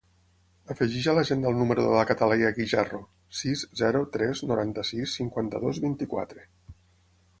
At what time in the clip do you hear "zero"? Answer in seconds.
3.83-4.03